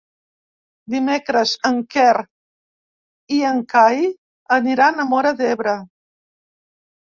Dimecres 0.93 1.53
en 1.69 1.77
Quer 1.95 2.15
i 3.37 3.43
en 3.51 3.61
Cai 3.75 4.03
aniran 4.59 4.99
a 4.99 5.09
Móra 5.15 5.37
d'Ebre. 5.45 5.79